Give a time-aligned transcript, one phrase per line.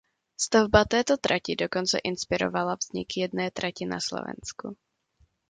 [0.41, 4.75] Stavba této trati dokonce inspirovala vznik jedné trati na Slovensku.